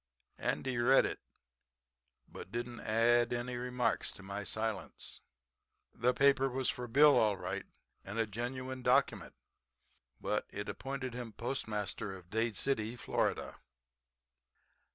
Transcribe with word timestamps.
Andy 0.39 0.77
read 0.79 1.05
it, 1.05 1.19
but 2.27 2.51
didn't 2.51 2.79
add 2.79 3.31
any 3.31 3.55
remarks 3.55 4.11
to 4.13 4.23
my 4.23 4.43
silence. 4.43 5.21
"The 5.93 6.11
paper 6.11 6.49
was 6.49 6.69
for 6.71 6.87
Bill, 6.87 7.19
all 7.19 7.37
right, 7.37 7.67
and 8.03 8.17
a 8.17 8.25
genuine 8.25 8.81
document, 8.81 9.35
but 10.19 10.47
it 10.49 10.67
appointed 10.67 11.13
him 11.13 11.33
postmaster 11.33 12.17
of 12.17 12.31
Dade 12.31 12.57
City, 12.57 12.95
Fla. 12.95 13.59